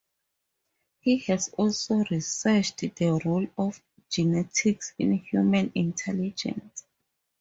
He 1.01 1.19
has 1.27 1.49
also 1.49 2.03
researched 2.09 2.79
the 2.79 3.21
role 3.23 3.45
of 3.55 3.79
genetics 4.09 4.95
in 4.97 5.13
human 5.19 5.71
intelligence. 5.75 6.87